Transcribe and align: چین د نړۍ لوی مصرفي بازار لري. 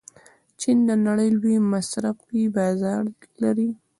چین 0.59 0.77
د 0.89 0.91
نړۍ 1.07 1.29
لوی 1.39 1.55
مصرفي 1.71 2.43
بازار 2.57 3.01
لري. 3.43 3.69